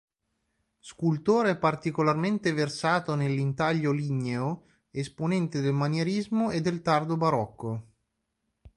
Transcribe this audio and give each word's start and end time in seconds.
Scultore 0.79 1.57
particolarmente 1.59 2.53
versato 2.53 3.13
nell'intaglio 3.13 3.91
ligneo, 3.91 4.63
esponente 4.89 5.61
del 5.61 5.73
manierismo 5.73 6.49
e 6.49 6.59
del 6.59 6.81
tardo 6.81 7.17
barocco. 7.17 7.85